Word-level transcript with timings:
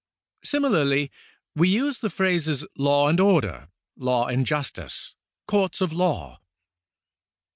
Simi 0.43 0.67
larly 0.69 1.11
we 1.55 1.69
use 1.69 1.99
the 1.99 2.09
phrases 2.09 2.65
law 2.75 3.07
and 3.07 3.19
order, 3.19 3.69
law 3.95 4.25
and 4.25 4.47
justice, 4.47 5.15
courts 5.45 5.79
of 5.79 5.93
law. 5.93 6.39